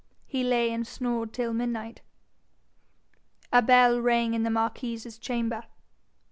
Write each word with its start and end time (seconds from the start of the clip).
He 0.25 0.43
lay 0.43 0.73
and 0.73 0.87
snored 0.87 1.31
till 1.31 1.53
midnight. 1.53 2.01
A 3.53 3.61
bell 3.61 4.01
rang 4.01 4.33
in 4.33 4.41
the 4.41 4.49
marquis's 4.49 5.19
chamber. 5.19 5.65